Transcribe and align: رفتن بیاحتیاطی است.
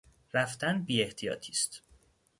رفتن 0.33 0.83
بیاحتیاطی 0.83 1.51
است. 1.51 1.83